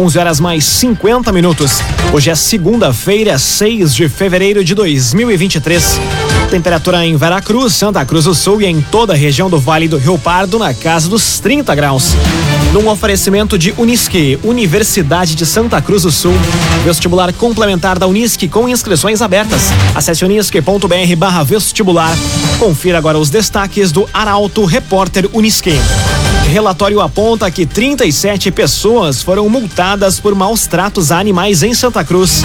11 0.00 0.18
horas 0.18 0.40
mais 0.40 0.64
50 0.64 1.30
minutos. 1.30 1.82
Hoje 2.10 2.30
é 2.30 2.34
segunda-feira, 2.34 3.38
6 3.38 3.94
de 3.94 4.08
fevereiro 4.08 4.64
de 4.64 4.74
2023. 4.74 6.00
Temperatura 6.50 7.04
em 7.04 7.18
Veracruz, 7.18 7.74
Santa 7.74 8.02
Cruz 8.06 8.24
do 8.24 8.34
Sul 8.34 8.62
e 8.62 8.66
em 8.66 8.80
toda 8.80 9.12
a 9.12 9.16
região 9.16 9.50
do 9.50 9.60
Vale 9.60 9.88
do 9.88 9.98
Rio 9.98 10.18
Pardo 10.18 10.58
na 10.58 10.72
casa 10.72 11.06
dos 11.06 11.38
30 11.38 11.74
graus. 11.74 12.14
Num 12.72 12.88
oferecimento 12.88 13.58
de 13.58 13.74
Unisque, 13.76 14.38
Universidade 14.42 15.34
de 15.34 15.44
Santa 15.44 15.82
Cruz 15.82 16.04
do 16.04 16.10
Sul. 16.10 16.32
Vestibular 16.82 17.30
complementar 17.34 17.98
da 17.98 18.06
Unisque 18.06 18.48
com 18.48 18.66
inscrições 18.66 19.20
abertas. 19.20 19.64
Acesse 19.94 20.24
unisque.br 20.24 21.16
barra 21.18 21.42
vestibular. 21.44 22.16
Confira 22.58 22.96
agora 22.96 23.18
os 23.18 23.28
destaques 23.28 23.92
do 23.92 24.08
Arauto 24.14 24.64
Repórter 24.64 25.28
Unisque. 25.34 25.74
Relatório 26.50 27.00
aponta 27.00 27.48
que 27.48 27.64
37 27.64 28.50
pessoas 28.50 29.22
foram 29.22 29.48
multadas 29.48 30.18
por 30.18 30.34
maus 30.34 30.66
tratos 30.66 31.12
a 31.12 31.18
animais 31.20 31.62
em 31.62 31.72
Santa 31.72 32.02
Cruz. 32.02 32.42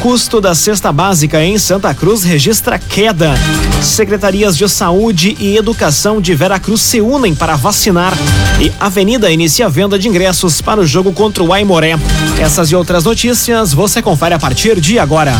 Custo 0.00 0.40
da 0.40 0.54
cesta 0.54 0.92
básica 0.92 1.44
em 1.44 1.58
Santa 1.58 1.92
Cruz 1.92 2.22
registra 2.22 2.78
queda. 2.78 3.34
Secretarias 3.82 4.56
de 4.56 4.68
Saúde 4.68 5.36
e 5.40 5.56
Educação 5.56 6.20
de 6.20 6.36
Veracruz 6.36 6.82
se 6.82 7.00
unem 7.00 7.34
para 7.34 7.56
vacinar. 7.56 8.12
E 8.60 8.70
Avenida 8.78 9.28
inicia 9.28 9.68
venda 9.68 9.98
de 9.98 10.08
ingressos 10.08 10.60
para 10.60 10.80
o 10.80 10.86
jogo 10.86 11.12
contra 11.12 11.42
o 11.42 11.52
Aimoré. 11.52 11.98
Essas 12.40 12.70
e 12.70 12.76
outras 12.76 13.02
notícias 13.02 13.74
você 13.74 14.00
confere 14.00 14.36
a 14.36 14.38
partir 14.38 14.80
de 14.80 15.00
agora. 15.00 15.34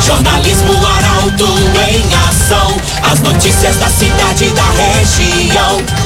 Jornalismo 0.00 0.74
Arauto 0.86 1.48
em 1.90 2.04
ação. 2.28 2.76
As 3.10 3.18
notícias 3.18 3.74
da 3.78 3.88
cidade 3.88 4.44
e 4.44 4.50
da 4.50 4.70
região. 4.70 6.05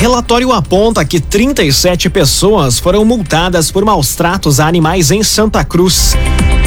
Relatório 0.00 0.52
aponta 0.52 1.04
que 1.04 1.18
37 1.18 2.10
pessoas 2.10 2.78
foram 2.78 3.02
multadas 3.04 3.70
por 3.70 3.82
maus 3.84 4.14
tratos 4.14 4.60
a 4.60 4.66
animais 4.66 5.10
em 5.10 5.22
Santa 5.22 5.64
Cruz. 5.64 6.14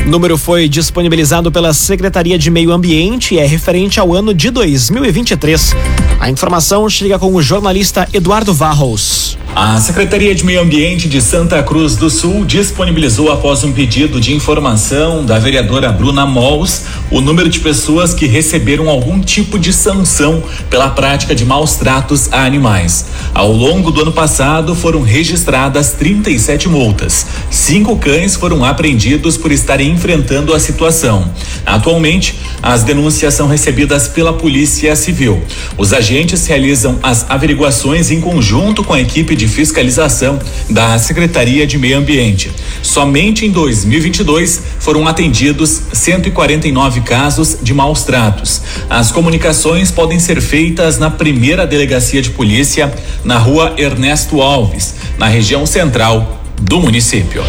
O 0.06 0.10
número 0.10 0.36
foi 0.38 0.68
disponibilizado 0.68 1.52
pela 1.52 1.72
Secretaria 1.72 2.40
de 2.40 2.50
Meio 2.50 2.72
Ambiente 2.72 3.36
e 3.36 3.40
é 3.40 3.46
referente 3.46 4.00
ao 4.00 4.14
ano 4.16 4.34
de 4.34 4.50
2023. 4.50 5.76
A 6.20 6.30
informação 6.30 6.90
chega 6.90 7.20
com 7.20 7.34
o 7.34 7.42
jornalista 7.42 8.08
Eduardo 8.12 8.54
Varros. 8.54 9.38
A 9.56 9.80
Secretaria 9.80 10.34
de 10.34 10.46
Meio 10.46 10.62
Ambiente 10.62 11.10
de 11.10 11.22
Santa 11.22 11.62
Cruz 11.64 11.96
do 11.96 12.10
Sul 12.10 12.46
disponibilizou, 12.46 13.32
após 13.32 13.64
um 13.64 13.72
pedido 13.72 14.22
de 14.22 14.34
informação 14.34 15.26
da 15.26 15.40
vereadora 15.40 15.92
Bruna 15.92 16.26
Mols, 16.26 16.84
o 17.10 17.20
número 17.20 17.50
de 17.50 17.60
pessoas 17.60 18.14
que 18.14 18.28
receberam 18.28 18.88
algum 18.90 19.20
tipo 19.20 19.58
de 19.58 19.74
sanção 19.74 20.44
pela 20.70 20.90
prática 20.90 21.34
de 21.34 21.46
maus 21.46 21.76
tratos 21.76 22.32
a 22.32 22.46
animais. 22.46 23.06
Ao 23.34 23.52
longo 23.52 23.92
do 23.92 24.02
ano 24.02 24.12
passado, 24.12 24.76
foram 24.76 25.02
registradas 25.02 25.94
37 25.94 26.68
multas. 26.68 27.26
Cinco 27.50 27.96
cães 27.98 28.36
foram 28.36 28.66
apreendidos 28.66 29.38
por 29.38 29.52
estarem 29.52 29.92
enfrentando 29.92 30.54
a 30.54 30.60
situação. 30.60 31.30
Atualmente, 31.66 32.40
as 32.62 32.84
denúncias 32.84 33.34
são 33.34 33.48
recebidas 33.48 34.08
pela 34.08 34.34
Polícia 34.34 34.96
Civil. 34.96 35.42
Os 35.78 35.94
agentes 35.94 36.46
realizam 36.46 37.00
as 37.02 37.30
averiguações 37.30 38.12
em 38.12 38.20
conjunto 38.20 38.84
com 38.84 38.94
a 38.94 39.02
equipe 39.02 39.36
de 39.36 39.48
fiscalização 39.48 40.40
da 40.70 40.98
Secretaria 41.00 41.66
de 41.66 41.78
Meio 41.78 41.98
Ambiente. 41.98 42.52
Somente 42.82 43.46
em 43.46 43.52
2022 43.52 44.62
foram 44.80 45.08
atendidos 45.08 45.82
149 45.94 47.02
casos 47.02 47.58
de 47.62 47.74
maus 47.74 48.04
tratos. 48.04 48.62
As 48.90 49.12
comunicações 49.12 49.92
podem 49.92 50.20
ser 50.20 50.42
feitas 50.42 50.98
na 50.98 51.10
primeira 51.10 51.66
delegacia 51.66 52.22
de 52.22 52.30
polícia, 52.32 52.94
na 53.24 53.38
rua 53.38 53.74
Ernesto 53.78 54.42
Alves, 54.42 54.96
na 55.18 55.28
região 55.28 55.66
central 55.66 56.40
do 56.62 56.80
município. 56.80 57.44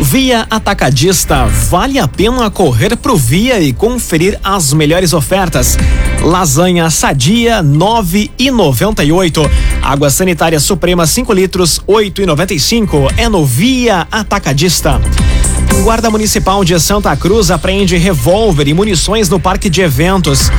Via 0.00 0.46
Atacadista, 0.50 1.44
vale 1.46 1.98
a 1.98 2.08
pena 2.08 2.50
correr 2.50 2.96
pro 2.96 3.16
Via 3.16 3.60
e 3.60 3.72
conferir 3.72 4.38
as 4.42 4.72
melhores 4.72 5.12
ofertas. 5.12 5.76
Lasanha 6.22 6.88
sadia 6.90 7.62
nove 7.62 8.30
e 8.38 8.50
noventa 8.50 9.04
e 9.04 9.12
oito. 9.12 9.48
Água 9.82 10.08
sanitária 10.08 10.58
suprema 10.58 11.06
5 11.06 11.32
litros 11.32 11.80
oito 11.86 12.22
e 12.22 12.26
noventa 12.26 12.54
e 12.54 12.60
cinco. 12.60 13.08
É 13.16 13.28
no 13.28 13.44
Via 13.44 14.06
Atacadista. 14.10 15.00
Guarda 15.82 16.10
Municipal 16.10 16.64
de 16.64 16.78
Santa 16.80 17.14
Cruz 17.16 17.50
apreende 17.50 17.96
revólver 17.96 18.68
e 18.68 18.74
munições 18.74 19.28
no 19.28 19.38
parque 19.38 19.70
de 19.70 19.80
eventos. 19.80 20.50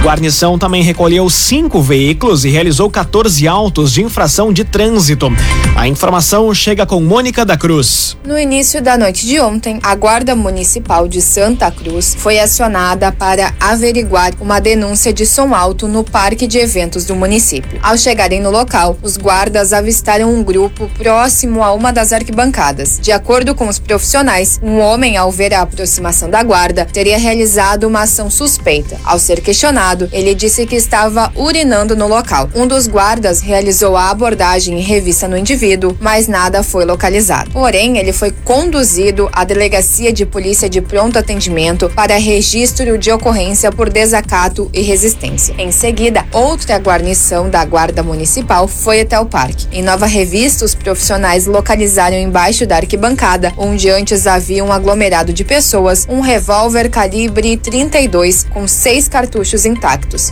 Guarnição 0.00 0.56
também 0.56 0.82
recolheu 0.82 1.28
cinco 1.28 1.82
veículos 1.82 2.44
e 2.44 2.48
realizou 2.50 2.88
14 2.88 3.48
autos 3.48 3.92
de 3.92 4.00
infração 4.00 4.52
de 4.52 4.64
trânsito. 4.64 5.28
A 5.74 5.88
informação 5.88 6.54
chega 6.54 6.86
com 6.86 7.00
Mônica 7.00 7.44
da 7.44 7.56
Cruz. 7.56 8.16
No 8.24 8.38
início 8.38 8.80
da 8.80 8.96
noite 8.96 9.26
de 9.26 9.40
ontem, 9.40 9.80
a 9.82 9.94
Guarda 9.96 10.36
Municipal 10.36 11.08
de 11.08 11.20
Santa 11.20 11.70
Cruz 11.70 12.14
foi 12.16 12.38
acionada 12.38 13.10
para 13.10 13.52
averiguar 13.58 14.32
uma 14.40 14.60
denúncia 14.60 15.12
de 15.12 15.26
som 15.26 15.52
alto 15.52 15.88
no 15.88 16.04
parque 16.04 16.46
de 16.46 16.58
eventos 16.58 17.04
do 17.04 17.16
município. 17.16 17.78
Ao 17.82 17.98
chegarem 17.98 18.40
no 18.40 18.50
local, 18.50 18.96
os 19.02 19.16
guardas 19.16 19.72
avistaram 19.72 20.32
um 20.32 20.44
grupo 20.44 20.88
próximo 20.96 21.62
a 21.62 21.72
uma 21.72 21.92
das 21.92 22.12
arquibancadas. 22.12 23.00
De 23.02 23.10
acordo 23.10 23.52
com 23.54 23.66
os 23.68 23.80
profissionais, 23.80 24.60
um 24.62 24.78
homem, 24.78 25.16
ao 25.16 25.30
ver 25.32 25.52
a 25.52 25.62
aproximação 25.62 26.30
da 26.30 26.42
guarda, 26.42 26.84
teria 26.84 27.18
realizado 27.18 27.84
uma 27.84 28.02
ação 28.02 28.30
suspeita. 28.30 28.96
Ao 29.04 29.18
ser 29.18 29.40
questionado, 29.40 29.87
ele 30.12 30.34
disse 30.34 30.66
que 30.66 30.76
estava 30.76 31.32
urinando 31.34 31.96
no 31.96 32.06
local. 32.06 32.50
Um 32.54 32.66
dos 32.66 32.86
guardas 32.86 33.40
realizou 33.40 33.96
a 33.96 34.10
abordagem 34.10 34.78
e 34.78 34.82
revista 34.82 35.26
no 35.26 35.36
indivíduo, 35.36 35.96
mas 36.00 36.28
nada 36.28 36.62
foi 36.62 36.84
localizado. 36.84 37.50
Porém, 37.50 37.96
ele 37.96 38.12
foi 38.12 38.30
conduzido 38.30 39.28
à 39.32 39.44
delegacia 39.44 40.12
de 40.12 40.26
polícia 40.26 40.68
de 40.68 40.80
pronto 40.80 41.18
atendimento 41.18 41.90
para 41.94 42.16
registro 42.16 42.98
de 42.98 43.10
ocorrência 43.10 43.72
por 43.72 43.88
desacato 43.88 44.70
e 44.72 44.82
resistência. 44.82 45.54
Em 45.58 45.70
seguida, 45.72 46.26
outra 46.32 46.78
guarnição 46.78 47.48
da 47.48 47.64
Guarda 47.64 48.02
Municipal 48.02 48.68
foi 48.68 49.00
até 49.00 49.18
o 49.18 49.26
parque. 49.26 49.66
Em 49.72 49.82
nova 49.82 50.06
revista, 50.06 50.64
os 50.64 50.74
profissionais 50.74 51.46
localizaram 51.46 52.16
embaixo 52.16 52.66
da 52.66 52.76
arquibancada, 52.76 53.52
onde 53.56 53.88
antes 53.88 54.26
havia 54.26 54.64
um 54.64 54.72
aglomerado 54.72 55.32
de 55.32 55.44
pessoas, 55.44 56.06
um 56.08 56.20
revólver 56.20 56.90
calibre 56.90 57.56
32 57.56 58.46
com 58.50 58.66
seis 58.66 59.08
cartuchos 59.08 59.64
em 59.64 59.74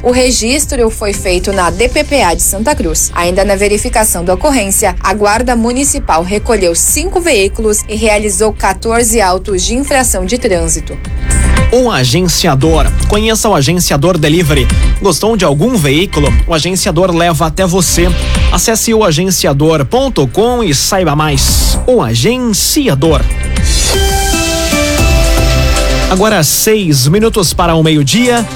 O 0.02 0.10
registro 0.10 0.90
foi 0.90 1.12
feito 1.12 1.52
na 1.52 1.70
DPPA 1.70 2.34
de 2.34 2.42
Santa 2.42 2.74
Cruz. 2.74 3.10
Ainda 3.14 3.44
na 3.44 3.56
verificação 3.56 4.24
da 4.24 4.34
ocorrência, 4.34 4.94
a 5.00 5.14
Guarda 5.14 5.54
Municipal 5.54 6.22
recolheu 6.22 6.74
cinco 6.74 7.20
veículos 7.20 7.82
e 7.88 7.96
realizou 7.96 8.52
14 8.52 9.20
autos 9.20 9.62
de 9.64 9.74
infração 9.74 10.24
de 10.24 10.38
trânsito. 10.38 10.98
O 11.72 11.90
agenciador. 11.90 12.86
Conheça 13.08 13.48
o 13.48 13.54
agenciador 13.54 14.16
Delivery. 14.16 14.66
Gostou 15.02 15.36
de 15.36 15.44
algum 15.44 15.76
veículo? 15.76 16.32
O 16.46 16.54
agenciador 16.54 17.14
leva 17.14 17.46
até 17.46 17.66
você. 17.66 18.08
Acesse 18.52 18.94
o 18.94 19.04
agenciador.com 19.04 20.62
e 20.62 20.74
saiba 20.74 21.16
mais. 21.16 21.78
O 21.86 22.00
agenciador. 22.00 23.20
Agora 26.08 26.42
seis 26.44 27.08
minutos 27.08 27.52
para 27.52 27.74
o 27.74 27.82
meio-dia. 27.82 28.46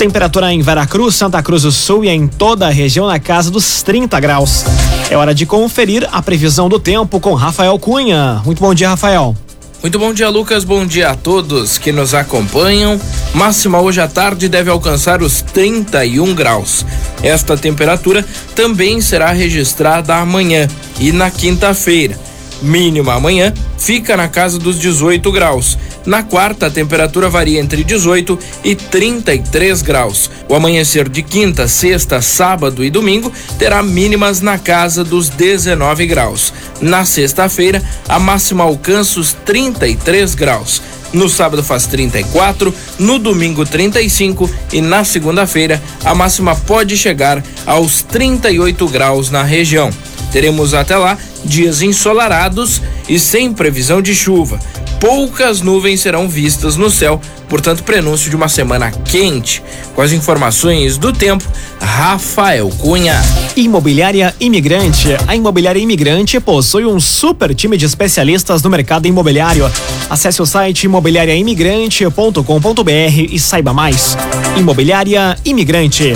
Temperatura 0.00 0.50
em 0.50 0.62
Veracruz, 0.62 1.14
Santa 1.14 1.42
Cruz 1.42 1.64
do 1.64 1.70
Sul 1.70 2.06
e 2.06 2.08
em 2.08 2.26
toda 2.26 2.66
a 2.66 2.70
região 2.70 3.06
na 3.06 3.20
casa 3.20 3.50
dos 3.50 3.82
30 3.82 4.18
graus. 4.18 4.64
É 5.10 5.14
hora 5.14 5.34
de 5.34 5.44
conferir 5.44 6.08
a 6.10 6.22
previsão 6.22 6.70
do 6.70 6.80
tempo 6.80 7.20
com 7.20 7.34
Rafael 7.34 7.78
Cunha. 7.78 8.40
Muito 8.42 8.62
bom 8.62 8.72
dia, 8.72 8.88
Rafael. 8.88 9.36
Muito 9.82 9.98
bom 9.98 10.14
dia, 10.14 10.30
Lucas. 10.30 10.64
Bom 10.64 10.86
dia 10.86 11.10
a 11.10 11.14
todos 11.14 11.76
que 11.76 11.92
nos 11.92 12.14
acompanham. 12.14 12.98
Máxima 13.34 13.78
hoje 13.78 14.00
à 14.00 14.08
tarde 14.08 14.48
deve 14.48 14.70
alcançar 14.70 15.20
os 15.20 15.42
31 15.42 16.34
graus. 16.34 16.86
Esta 17.22 17.54
temperatura 17.54 18.24
também 18.54 19.02
será 19.02 19.32
registrada 19.32 20.14
amanhã 20.16 20.66
e 20.98 21.12
na 21.12 21.30
quinta-feira. 21.30 22.18
mínima 22.62 23.12
amanhã 23.12 23.52
fica 23.76 24.16
na 24.16 24.28
casa 24.28 24.58
dos 24.58 24.78
18 24.78 25.30
graus. 25.30 25.76
Na 26.06 26.22
quarta, 26.22 26.66
a 26.66 26.70
temperatura 26.70 27.28
varia 27.28 27.60
entre 27.60 27.84
18 27.84 28.38
e 28.64 28.74
33 28.74 29.82
graus. 29.82 30.30
O 30.48 30.54
amanhecer 30.54 31.08
de 31.08 31.22
quinta, 31.22 31.68
sexta, 31.68 32.22
sábado 32.22 32.82
e 32.82 32.90
domingo 32.90 33.32
terá 33.58 33.82
mínimas 33.82 34.40
na 34.40 34.58
casa 34.58 35.04
dos 35.04 35.28
19 35.28 36.06
graus. 36.06 36.52
Na 36.80 37.04
sexta-feira, 37.04 37.82
a 38.08 38.18
máxima 38.18 38.64
alcança 38.64 39.20
os 39.20 39.32
33 39.32 40.34
graus. 40.34 40.82
No 41.12 41.28
sábado 41.28 41.62
faz 41.62 41.86
34, 41.86 42.72
no 42.98 43.18
domingo 43.18 43.66
35 43.66 44.48
e 44.72 44.80
na 44.80 45.04
segunda-feira 45.04 45.82
a 46.04 46.14
máxima 46.14 46.54
pode 46.54 46.96
chegar 46.96 47.42
aos 47.66 48.02
38 48.02 48.88
graus 48.88 49.28
na 49.28 49.42
região. 49.42 49.90
Teremos 50.32 50.72
até 50.72 50.96
lá 50.96 51.18
dias 51.44 51.82
ensolarados 51.82 52.80
e 53.08 53.18
sem 53.18 53.52
previsão 53.52 54.00
de 54.00 54.14
chuva. 54.14 54.60
Poucas 55.00 55.60
nuvens 55.62 56.02
serão 56.02 56.28
vistas 56.28 56.76
no 56.76 56.90
céu, 56.90 57.18
portanto, 57.48 57.82
prenúncio 57.82 58.28
de 58.28 58.36
uma 58.36 58.50
semana 58.50 58.90
quente. 58.90 59.62
Com 59.94 60.02
as 60.02 60.12
informações 60.12 60.98
do 60.98 61.10
tempo, 61.10 61.42
Rafael 61.80 62.68
Cunha. 62.78 63.14
Imobiliária 63.56 64.34
Imigrante. 64.38 65.08
A 65.26 65.34
Imobiliária 65.34 65.80
Imigrante 65.80 66.38
possui 66.38 66.84
um 66.84 67.00
super 67.00 67.54
time 67.54 67.78
de 67.78 67.86
especialistas 67.86 68.62
no 68.62 68.68
mercado 68.68 69.06
imobiliário. 69.06 69.72
Acesse 70.10 70.42
o 70.42 70.46
site 70.46 70.84
imobiliariaimigrante.com.br 70.84 73.26
e 73.30 73.38
saiba 73.38 73.72
mais. 73.72 74.18
Imobiliária 74.58 75.34
Imigrante. 75.46 76.12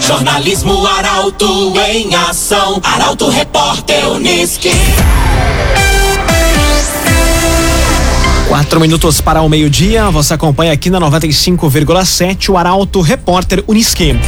Jornalismo 0.00 0.86
Arauto 0.86 1.74
em 1.88 2.14
ação. 2.14 2.80
Arauto 2.82 3.28
Repórter 3.28 4.08
Uniski. 4.08 4.70
Quatro 8.48 8.78
minutos 8.78 9.20
para 9.20 9.40
o 9.42 9.48
meio-dia. 9.48 10.10
Você 10.10 10.34
acompanha 10.34 10.72
aqui 10.72 10.90
na 10.90 11.00
95,7 11.00 12.50
o 12.50 12.58
Arauto 12.58 13.00
Repórter 13.00 13.64
Uniski. 13.66 14.18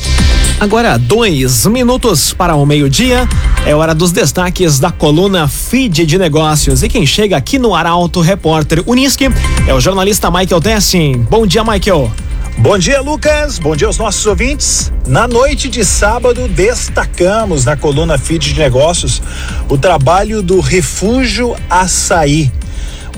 Agora, 0.58 0.96
dois 0.96 1.66
minutos 1.66 2.32
para 2.32 2.54
o 2.54 2.64
meio-dia. 2.64 3.28
É 3.66 3.74
hora 3.74 3.94
dos 3.94 4.12
destaques 4.12 4.78
da 4.78 4.90
coluna 4.90 5.48
Feed 5.48 6.06
de 6.06 6.18
Negócios. 6.18 6.82
E 6.82 6.88
quem 6.88 7.04
chega 7.04 7.36
aqui 7.36 7.58
no 7.58 7.74
Arauto 7.74 8.20
Repórter 8.20 8.82
Unisque 8.86 9.28
é 9.66 9.74
o 9.74 9.80
jornalista 9.80 10.30
Michael 10.30 10.60
Tessin. 10.60 11.26
Bom 11.28 11.46
dia, 11.46 11.64
Michael. 11.64 12.12
Bom 12.58 12.78
dia, 12.78 13.00
Lucas. 13.00 13.58
Bom 13.58 13.74
dia 13.74 13.86
aos 13.86 13.98
nossos 13.98 14.24
ouvintes. 14.26 14.92
Na 15.06 15.26
noite 15.26 15.68
de 15.68 15.84
sábado, 15.84 16.46
destacamos 16.46 17.64
na 17.64 17.76
coluna 17.76 18.18
Feed 18.18 18.52
de 18.52 18.60
Negócios 18.60 19.20
o 19.68 19.76
trabalho 19.76 20.42
do 20.42 20.60
Refúgio 20.60 21.56
Açaí 21.68 22.52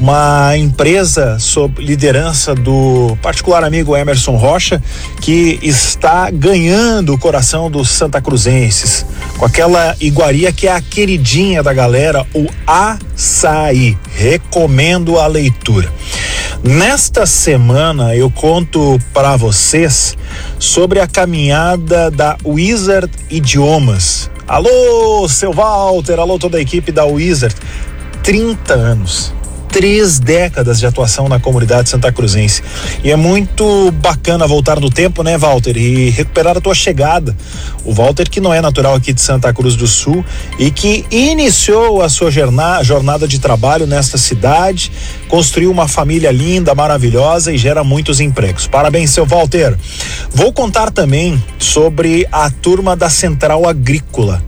uma 0.00 0.56
empresa 0.56 1.38
sob 1.38 1.82
liderança 1.82 2.54
do 2.54 3.16
particular 3.22 3.62
amigo 3.64 3.96
Emerson 3.96 4.36
Rocha, 4.36 4.82
que 5.20 5.58
está 5.62 6.30
ganhando 6.30 7.14
o 7.14 7.18
coração 7.18 7.70
dos 7.70 7.90
Santa 7.90 8.20
Cruzenses, 8.20 9.06
com 9.38 9.44
aquela 9.44 9.94
iguaria 10.00 10.52
que 10.52 10.66
é 10.66 10.72
a 10.72 10.80
queridinha 10.80 11.62
da 11.62 11.72
galera, 11.72 12.26
o 12.34 12.46
açaí. 12.66 13.96
Recomendo 14.14 15.18
a 15.18 15.26
leitura. 15.26 15.92
Nesta 16.66 17.26
semana 17.26 18.16
eu 18.16 18.30
conto 18.30 18.98
para 19.12 19.36
vocês 19.36 20.16
sobre 20.58 20.98
a 20.98 21.06
caminhada 21.06 22.10
da 22.10 22.38
Wizard 22.42 23.12
Idiomas. 23.28 24.30
Alô, 24.48 25.28
seu 25.28 25.52
Walter, 25.52 26.18
alô 26.18 26.38
toda 26.38 26.56
a 26.56 26.62
equipe 26.62 26.90
da 26.90 27.04
Wizard. 27.04 27.54
30 28.22 28.72
anos 28.72 29.30
três 29.74 30.20
décadas 30.20 30.78
de 30.78 30.86
atuação 30.86 31.28
na 31.28 31.40
comunidade 31.40 31.90
santa 31.90 32.12
cruzense. 32.12 32.62
E 33.02 33.10
é 33.10 33.16
muito 33.16 33.90
bacana 33.90 34.46
voltar 34.46 34.78
no 34.78 34.88
tempo, 34.88 35.24
né, 35.24 35.36
Walter? 35.36 35.76
E 35.76 36.10
recuperar 36.10 36.56
a 36.56 36.60
tua 36.60 36.76
chegada. 36.76 37.36
O 37.84 37.92
Walter, 37.92 38.30
que 38.30 38.40
não 38.40 38.54
é 38.54 38.60
natural 38.60 38.94
aqui 38.94 39.12
de 39.12 39.20
Santa 39.20 39.52
Cruz 39.52 39.74
do 39.74 39.88
Sul 39.88 40.24
e 40.60 40.70
que 40.70 41.04
iniciou 41.10 42.02
a 42.02 42.08
sua 42.08 42.30
jornada 42.30 43.26
de 43.26 43.40
trabalho 43.40 43.84
nesta 43.84 44.16
cidade, 44.16 44.92
construiu 45.26 45.72
uma 45.72 45.88
família 45.88 46.30
linda, 46.30 46.72
maravilhosa 46.72 47.52
e 47.52 47.58
gera 47.58 47.82
muitos 47.82 48.20
empregos. 48.20 48.68
Parabéns, 48.68 49.10
seu 49.10 49.26
Walter. 49.26 49.76
Vou 50.30 50.52
contar 50.52 50.92
também 50.92 51.42
sobre 51.58 52.28
a 52.30 52.48
turma 52.48 52.94
da 52.94 53.10
Central 53.10 53.68
Agrícola. 53.68 54.40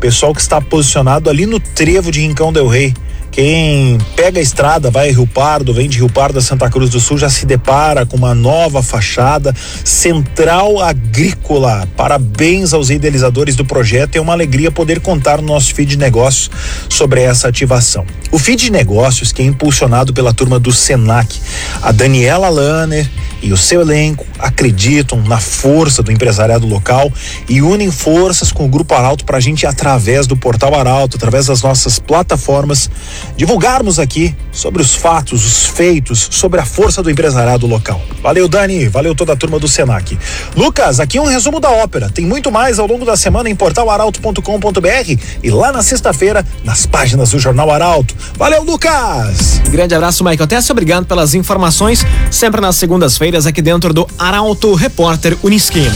Pessoal 0.00 0.34
que 0.34 0.40
está 0.40 0.60
posicionado 0.60 1.30
ali 1.30 1.46
no 1.46 1.60
trevo 1.60 2.10
de 2.10 2.18
Rincão 2.18 2.52
Del 2.52 2.66
Rei 2.66 2.92
quem 3.32 3.96
pega 4.14 4.38
a 4.38 4.42
estrada, 4.42 4.90
vai 4.90 5.08
a 5.08 5.12
Rio 5.12 5.26
Pardo, 5.26 5.72
vem 5.72 5.88
de 5.88 5.96
Rio 5.96 6.08
Pardo 6.08 6.38
a 6.38 6.42
Santa 6.42 6.68
Cruz 6.68 6.90
do 6.90 7.00
Sul, 7.00 7.16
já 7.16 7.30
se 7.30 7.46
depara 7.46 8.04
com 8.04 8.14
uma 8.14 8.34
nova 8.34 8.82
fachada, 8.82 9.54
Central 9.82 10.78
Agrícola. 10.78 11.88
Parabéns 11.96 12.74
aos 12.74 12.90
idealizadores 12.90 13.56
do 13.56 13.64
projeto. 13.64 14.16
É 14.16 14.20
uma 14.20 14.34
alegria 14.34 14.70
poder 14.70 15.00
contar 15.00 15.40
no 15.40 15.48
nosso 15.48 15.74
feed 15.74 15.92
de 15.92 15.96
negócios 15.96 16.50
sobre 16.90 17.22
essa 17.22 17.48
ativação. 17.48 18.04
O 18.30 18.38
feed 18.38 18.64
de 18.64 18.70
negócios, 18.70 19.32
que 19.32 19.40
é 19.40 19.46
impulsionado 19.46 20.12
pela 20.12 20.34
turma 20.34 20.58
do 20.58 20.70
Senac, 20.70 21.40
a 21.80 21.90
Daniela 21.90 22.50
Lanner 22.50 23.08
e 23.42 23.52
o 23.52 23.56
seu 23.56 23.80
elenco 23.80 24.24
acreditam 24.38 25.20
na 25.22 25.40
força 25.40 26.02
do 26.02 26.12
empresariado 26.12 26.66
local 26.66 27.12
e 27.48 27.60
unem 27.60 27.90
forças 27.90 28.52
com 28.52 28.64
o 28.64 28.68
Grupo 28.68 28.94
Arauto 28.94 29.24
para 29.24 29.38
a 29.38 29.40
gente, 29.40 29.66
através 29.66 30.26
do 30.26 30.36
portal 30.36 30.74
Arauto, 30.74 31.16
através 31.16 31.46
das 31.46 31.62
nossas 31.62 31.98
plataformas, 31.98 32.88
divulgarmos 33.36 33.98
aqui 33.98 34.34
sobre 34.50 34.82
os 34.82 34.94
fatos, 34.94 35.44
os 35.44 35.66
feitos, 35.66 36.28
sobre 36.30 36.60
a 36.60 36.64
força 36.64 37.02
do 37.02 37.10
empresariado 37.10 37.66
local. 37.66 38.00
Valeu, 38.22 38.48
Dani, 38.48 38.88
valeu 38.88 39.14
toda 39.14 39.32
a 39.32 39.36
turma 39.36 39.58
do 39.58 39.68
Senac. 39.68 40.18
Lucas, 40.56 41.00
aqui 41.00 41.18
um 41.18 41.26
resumo 41.26 41.58
da 41.60 41.70
ópera. 41.70 42.10
Tem 42.10 42.24
muito 42.24 42.50
mais 42.50 42.78
ao 42.78 42.86
longo 42.86 43.04
da 43.04 43.16
semana 43.16 43.48
em 43.48 43.54
portalaralto.com.br 43.54 45.22
e 45.42 45.50
lá 45.50 45.72
na 45.72 45.82
sexta-feira 45.82 46.44
nas 46.64 46.86
páginas 46.86 47.30
do 47.30 47.38
Jornal 47.38 47.70
Arauto. 47.70 48.14
Valeu, 48.36 48.62
Lucas! 48.62 49.60
Grande 49.70 49.94
abraço, 49.94 50.24
Michael 50.24 50.46
Tess. 50.46 50.70
Obrigado 50.70 51.06
pelas 51.06 51.34
informações. 51.34 52.04
Sempre 52.30 52.60
nas 52.60 52.76
segundas-feiras 52.76 53.46
aqui 53.46 53.62
dentro 53.62 53.92
do 53.92 54.06
Arauto 54.18 54.74
Repórter 54.74 55.36
Uniski. 55.42 55.90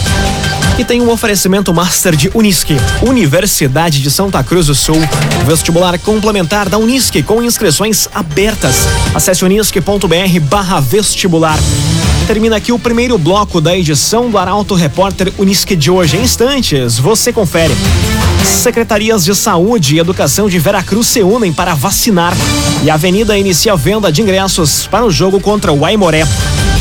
E 0.79 0.85
tem 0.85 1.01
um 1.01 1.11
oferecimento 1.11 1.73
Master 1.73 2.15
de 2.15 2.31
Unisque, 2.35 2.77
Universidade 3.01 4.03
de 4.03 4.11
Santa 4.11 4.45
Cruz 4.45 4.67
do 4.67 4.75
Sul. 4.75 5.01
Vestibular 5.47 5.99
complementar 5.99 6.69
da 6.69 6.77
Unisque 6.77 7.23
com 7.23 7.43
inscrições 7.43 8.07
abertas. 8.15 8.87
Acesse 9.15 9.43
unisque.br 9.43 10.41
barra 10.51 10.79
vestibular. 10.81 11.59
Termina 12.27 12.57
aqui 12.57 12.73
o 12.73 12.79
primeiro 12.79 13.17
bloco 13.17 13.59
da 13.59 13.75
edição 13.75 14.29
do 14.29 14.37
Arauto 14.37 14.75
Repórter 14.75 15.33
Unisque 15.39 15.75
de 15.75 15.91
hoje. 15.91 16.19
Em 16.19 16.23
instantes, 16.23 16.99
você 16.99 17.33
confere. 17.33 17.75
Secretarias 18.45 19.25
de 19.25 19.35
Saúde 19.35 19.97
e 19.97 19.99
Educação 19.99 20.47
de 20.47 20.59
Veracruz 20.59 21.07
se 21.07 21.23
unem 21.23 21.55
para 21.55 21.73
vacinar. 21.73 22.35
E 22.85 22.91
a 22.91 22.95
Avenida 22.95 23.39
inicia 23.39 23.77
venda 23.77 24.13
de 24.13 24.21
ingressos 24.21 24.87
para 24.87 25.07
o 25.07 25.11
jogo 25.11 25.41
contra 25.41 25.73
o 25.73 25.87
Aimoré. 25.87 26.27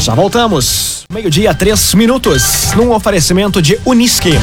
Já 0.01 0.13
voltamos. 0.13 0.94
Meio-dia, 1.15 1.53
três 1.53 1.93
minutos. 1.93 2.74
Num 2.75 2.91
oferecimento 2.91 3.62
de 3.62 3.79
Unisque. 3.86 4.34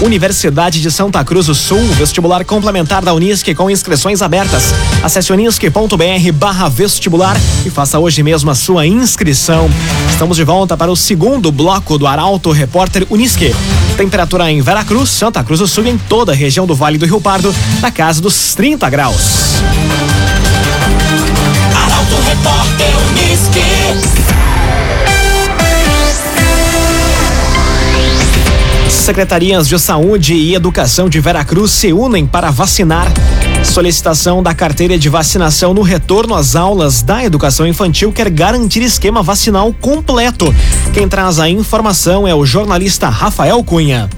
Universidade 0.00 0.80
de 0.80 0.90
Santa 0.90 1.22
Cruz 1.22 1.44
do 1.44 1.54
Sul. 1.54 1.78
Vestibular 1.88 2.42
complementar 2.42 3.04
da 3.04 3.12
Unisque 3.12 3.54
com 3.54 3.68
inscrições 3.68 4.22
abertas. 4.22 4.72
Acesse 5.02 5.30
unisque.br 5.30 6.32
barra 6.32 6.70
vestibular 6.70 7.36
e 7.66 7.68
faça 7.68 7.98
hoje 7.98 8.22
mesmo 8.22 8.50
a 8.50 8.54
sua 8.54 8.86
inscrição. 8.86 9.68
Estamos 10.10 10.38
de 10.38 10.42
volta 10.42 10.74
para 10.74 10.90
o 10.90 10.96
segundo 10.96 11.52
bloco 11.52 11.98
do 11.98 12.06
Arauto 12.06 12.50
Repórter 12.50 13.06
Unisque. 13.10 13.54
Temperatura 13.98 14.50
em 14.50 14.62
Veracruz, 14.62 15.10
Santa 15.10 15.44
Cruz 15.44 15.60
do 15.60 15.68
Sul 15.68 15.84
e 15.84 15.90
em 15.90 15.98
toda 15.98 16.32
a 16.32 16.34
região 16.34 16.66
do 16.66 16.74
Vale 16.74 16.96
do 16.96 17.04
Rio 17.04 17.20
Pardo, 17.20 17.54
na 17.82 17.90
casa 17.90 18.22
dos 18.22 18.54
30 18.54 18.88
graus. 18.88 19.60
Arauto 21.74 22.16
Repórter 22.26 22.90
Unisque. 23.10 24.22
Secretarias 29.02 29.66
de 29.66 29.76
Saúde 29.80 30.32
e 30.32 30.54
Educação 30.54 31.08
de 31.08 31.18
Veracruz 31.18 31.72
se 31.72 31.92
unem 31.92 32.24
para 32.24 32.52
vacinar. 32.52 33.12
Solicitação 33.64 34.40
da 34.40 34.54
carteira 34.54 34.96
de 34.96 35.08
vacinação 35.08 35.74
no 35.74 35.82
retorno 35.82 36.36
às 36.36 36.54
aulas 36.54 37.02
da 37.02 37.24
educação 37.24 37.66
infantil 37.66 38.12
quer 38.12 38.30
garantir 38.30 38.80
esquema 38.80 39.20
vacinal 39.20 39.74
completo. 39.80 40.54
Quem 40.94 41.08
traz 41.08 41.40
a 41.40 41.48
informação 41.48 42.28
é 42.28 42.34
o 42.34 42.46
jornalista 42.46 43.08
Rafael 43.08 43.62
Cunha. 43.64 44.08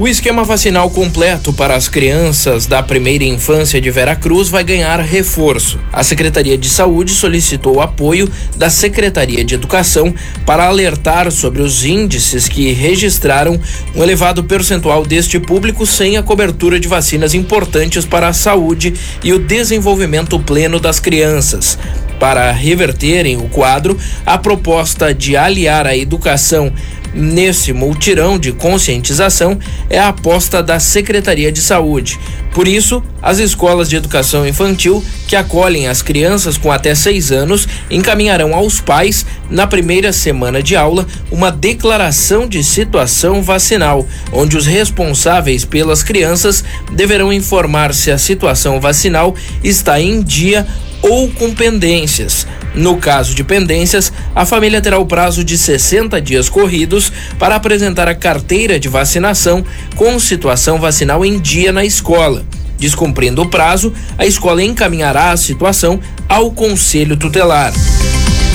O 0.00 0.08
esquema 0.08 0.44
vacinal 0.44 0.88
completo 0.88 1.52
para 1.52 1.76
as 1.76 1.86
crianças 1.86 2.64
da 2.64 2.82
primeira 2.82 3.22
infância 3.22 3.78
de 3.78 3.90
Veracruz 3.90 4.48
vai 4.48 4.64
ganhar 4.64 4.98
reforço. 4.98 5.78
A 5.92 6.02
Secretaria 6.02 6.56
de 6.56 6.70
Saúde 6.70 7.12
solicitou 7.12 7.76
o 7.76 7.80
apoio 7.82 8.26
da 8.56 8.70
Secretaria 8.70 9.44
de 9.44 9.54
Educação 9.54 10.14
para 10.46 10.64
alertar 10.64 11.30
sobre 11.30 11.60
os 11.60 11.84
índices 11.84 12.48
que 12.48 12.72
registraram 12.72 13.60
um 13.94 14.02
elevado 14.02 14.42
percentual 14.42 15.04
deste 15.04 15.38
público 15.38 15.84
sem 15.84 16.16
a 16.16 16.22
cobertura 16.22 16.80
de 16.80 16.88
vacinas 16.88 17.34
importantes 17.34 18.06
para 18.06 18.28
a 18.28 18.32
saúde 18.32 18.94
e 19.22 19.34
o 19.34 19.38
desenvolvimento 19.38 20.40
pleno 20.40 20.80
das 20.80 20.98
crianças. 20.98 21.78
Para 22.18 22.50
reverterem 22.52 23.36
o 23.36 23.48
quadro, 23.48 23.98
a 24.24 24.38
proposta 24.38 25.14
de 25.14 25.36
aliar 25.36 25.86
a 25.86 25.96
educação 25.96 26.72
nesse 27.14 27.72
multirão 27.72 28.38
de 28.38 28.52
conscientização 28.52 29.58
é 29.88 29.98
a 29.98 30.08
aposta 30.08 30.62
da 30.62 30.78
Secretaria 30.78 31.50
de 31.50 31.60
Saúde. 31.60 32.18
Por 32.52 32.66
isso, 32.66 33.02
as 33.22 33.38
escolas 33.38 33.88
de 33.88 33.96
educação 33.96 34.46
infantil 34.46 35.04
que 35.28 35.36
acolhem 35.36 35.86
as 35.86 36.02
crianças 36.02 36.58
com 36.58 36.72
até 36.72 36.94
seis 36.94 37.30
anos 37.30 37.68
encaminharão 37.88 38.54
aos 38.54 38.80
pais, 38.80 39.24
na 39.48 39.66
primeira 39.66 40.12
semana 40.12 40.60
de 40.62 40.74
aula, 40.74 41.06
uma 41.30 41.52
declaração 41.52 42.48
de 42.48 42.64
situação 42.64 43.40
vacinal, 43.42 44.04
onde 44.32 44.56
os 44.56 44.66
responsáveis 44.66 45.64
pelas 45.64 46.02
crianças 46.02 46.64
deverão 46.92 47.32
informar 47.32 47.94
se 47.94 48.10
a 48.10 48.18
situação 48.18 48.80
vacinal 48.80 49.34
está 49.62 50.00
em 50.00 50.20
dia 50.20 50.66
ou 51.02 51.30
com 51.30 51.54
pendências. 51.54 52.46
No 52.74 52.98
caso 52.98 53.34
de 53.34 53.42
pendências, 53.42 54.12
a 54.34 54.44
família 54.44 54.80
terá 54.80 54.98
o 54.98 55.06
prazo 55.06 55.42
de 55.42 55.58
60 55.58 56.20
dias 56.20 56.48
corridos 56.48 57.12
para 57.38 57.56
apresentar 57.56 58.08
a 58.08 58.14
carteira 58.14 58.78
de 58.78 58.88
vacinação 58.88 59.64
com 59.96 60.18
situação 60.20 60.78
vacinal 60.78 61.24
em 61.24 61.38
dia 61.38 61.72
na 61.72 61.84
escola. 61.84 62.39
Descumprindo 62.80 63.42
o 63.42 63.46
prazo, 63.46 63.92
a 64.18 64.26
escola 64.26 64.64
encaminhará 64.64 65.30
a 65.30 65.36
situação 65.36 66.00
ao 66.28 66.50
conselho 66.50 67.16
tutelar. 67.16 67.72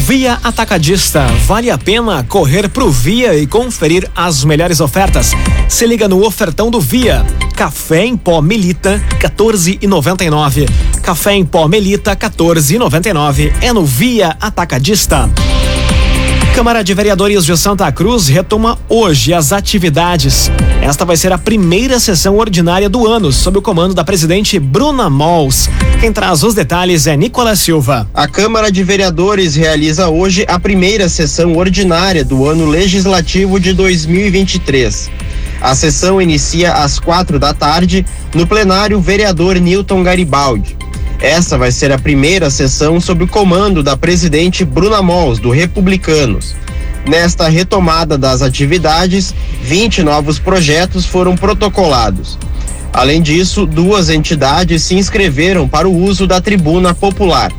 Via 0.06 0.40
Atacadista. 0.44 1.26
Vale 1.48 1.72
a 1.72 1.80
pena 1.80 2.24
correr 2.24 2.70
pro 2.70 2.92
Via 2.92 3.36
e 3.36 3.48
conferir 3.48 4.08
as 4.16 4.44
melhores 4.44 4.80
ofertas. 4.80 5.32
Se 5.68 5.88
liga 5.88 6.08
no 6.08 6.24
ofertão 6.24 6.70
do 6.70 6.80
Via. 6.80 7.26
Café 7.56 8.06
em 8.06 8.16
pó 8.16 8.40
Melita 8.40 9.02
14,99. 9.20 10.70
Café 11.02 11.34
em 11.34 11.44
pó 11.44 11.68
Melita 11.68 12.16
14,99. 12.16 13.52
É 13.62 13.74
no 13.74 13.84
Via 13.84 14.38
Atacadista. 14.40 15.28
Câmara 16.56 16.86
de 16.86 16.94
Vereadores 16.94 17.44
de 17.44 17.58
Santa 17.58 17.92
Cruz 17.92 18.30
retoma 18.30 18.80
hoje 18.88 19.34
as 19.34 19.52
atividades. 19.52 20.50
Esta 20.82 21.04
vai 21.04 21.18
ser 21.18 21.34
a 21.34 21.38
primeira 21.38 22.00
sessão 22.00 22.38
ordinária 22.38 22.88
do 22.88 23.06
ano, 23.06 23.30
sob 23.30 23.58
o 23.58 23.62
comando 23.62 23.94
da 23.94 24.06
presidente 24.06 24.58
Bruna 24.58 25.10
Mols. 25.10 25.70
Quem 26.00 26.14
traz 26.14 26.44
os 26.44 26.56
detalhes 26.56 27.08
é 27.08 27.18
Nicolas 27.18 27.60
Silva. 27.60 28.10
A 28.14 28.26
Câmara 28.26 28.72
de 28.72 28.86
Vereadores 28.86 29.54
realiza 29.54 30.08
hoje 30.08 30.46
a 30.48 30.58
primeira 30.58 31.10
sessão 31.10 31.58
ordinária 31.58 32.24
do 32.24 32.48
ano 32.48 32.66
legislativo 32.66 33.60
de 33.60 33.74
2023. 33.74 35.12
A 35.60 35.76
sessão 35.76 36.22
inicia 36.22 36.72
às 36.72 37.00
quatro 37.00 37.38
da 37.38 37.54
tarde 37.54 38.06
no 38.34 38.48
plenário 38.48 39.02
vereador 39.02 39.60
Newton 39.60 40.04
Garibaldi. 40.04 40.78
Essa 41.20 41.58
vai 41.58 41.72
ser 41.72 41.92
a 41.92 41.98
primeira 41.98 42.50
sessão 42.50 43.00
sob 43.00 43.24
o 43.24 43.28
comando 43.28 43.82
da 43.82 43.96
presidente 43.96 44.66
Bruna 44.66 45.02
Mols, 45.02 45.40
do 45.40 45.50
Republicanos. 45.50 46.56
Nesta 47.08 47.48
retomada 47.48 48.18
das 48.18 48.42
atividades, 48.42 49.34
20 49.62 50.04
novos 50.04 50.40
projetos 50.40 51.06
foram 51.06 51.36
protocolados. 51.36 52.38
Além 52.92 53.22
disso, 53.22 53.66
duas 53.66 54.10
entidades 54.10 54.84
se 54.84 54.96
inscreveram 54.96 55.68
para 55.68 55.88
o 55.88 55.96
uso 55.96 56.26
da 56.26 56.42
tribuna 56.42 56.94
popular. 56.94 57.52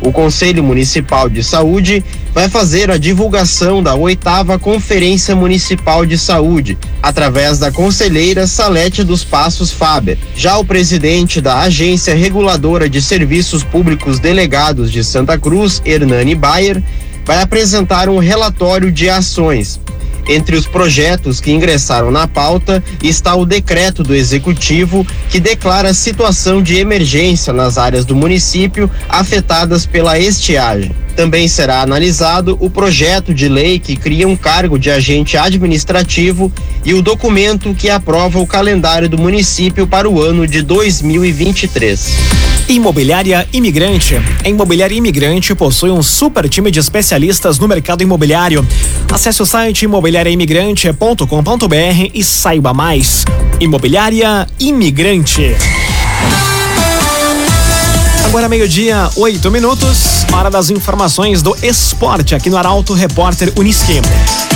O 0.00 0.12
Conselho 0.12 0.62
Municipal 0.62 1.28
de 1.28 1.42
Saúde 1.42 2.04
vai 2.32 2.48
fazer 2.48 2.90
a 2.90 2.98
divulgação 2.98 3.82
da 3.82 3.94
oitava 3.94 4.58
Conferência 4.58 5.34
Municipal 5.34 6.04
de 6.04 6.18
Saúde, 6.18 6.76
através 7.02 7.58
da 7.58 7.70
conselheira 7.70 8.46
Salete 8.46 9.02
dos 9.02 9.24
Passos 9.24 9.70
Faber. 9.70 10.18
Já 10.36 10.58
o 10.58 10.64
presidente 10.64 11.40
da 11.40 11.60
Agência 11.60 12.14
Reguladora 12.14 12.88
de 12.88 13.00
Serviços 13.00 13.62
Públicos 13.62 14.18
Delegados 14.18 14.90
de 14.90 15.02
Santa 15.02 15.38
Cruz, 15.38 15.80
Hernani 15.84 16.34
Bayer, 16.34 16.82
vai 17.24 17.40
apresentar 17.40 18.08
um 18.08 18.18
relatório 18.18 18.92
de 18.92 19.08
ações. 19.08 19.80
Entre 20.28 20.56
os 20.56 20.66
projetos 20.66 21.40
que 21.40 21.52
ingressaram 21.52 22.10
na 22.10 22.26
pauta 22.26 22.82
está 23.02 23.34
o 23.34 23.44
decreto 23.44 24.02
do 24.02 24.14
executivo 24.14 25.06
que 25.28 25.38
declara 25.38 25.92
situação 25.92 26.62
de 26.62 26.76
emergência 26.76 27.52
nas 27.52 27.76
áreas 27.76 28.04
do 28.04 28.16
município 28.16 28.90
afetadas 29.08 29.84
pela 29.84 30.18
estiagem. 30.18 30.92
Também 31.14 31.46
será 31.46 31.80
analisado 31.80 32.56
o 32.60 32.68
projeto 32.68 33.32
de 33.32 33.48
lei 33.48 33.78
que 33.78 33.96
cria 33.96 34.26
um 34.26 34.36
cargo 34.36 34.78
de 34.78 34.90
agente 34.90 35.36
administrativo 35.36 36.52
e 36.84 36.92
o 36.92 37.02
documento 37.02 37.74
que 37.74 37.88
aprova 37.88 38.40
o 38.40 38.46
calendário 38.46 39.08
do 39.08 39.18
município 39.18 39.86
para 39.86 40.08
o 40.08 40.20
ano 40.20 40.46
de 40.46 40.62
2023. 40.62 42.43
Imobiliária 42.68 43.48
Imigrante. 43.52 44.20
A 44.44 44.48
Imobiliária 44.48 44.94
Imigrante 44.94 45.52
possui 45.54 45.90
um 45.90 46.02
super 46.02 46.48
time 46.48 46.70
de 46.70 46.80
especialistas 46.80 47.58
no 47.58 47.68
mercado 47.68 48.02
imobiliário. 48.02 48.66
Acesse 49.12 49.42
o 49.42 49.46
site 49.46 49.84
imobiliariaimigrante.com.br 49.84 52.10
e 52.14 52.24
saiba 52.24 52.72
mais. 52.72 53.26
Imobiliária 53.60 54.46
Imigrante. 54.58 55.54
Agora 58.24 58.48
meio-dia, 58.48 59.10
oito 59.16 59.50
minutos, 59.50 60.24
hora 60.32 60.50
das 60.50 60.70
informações 60.70 61.42
do 61.42 61.54
esporte 61.62 62.34
aqui 62.34 62.48
no 62.50 62.56
Arauto 62.56 62.94
Repórter 62.94 63.52
Uniski. 63.56 64.00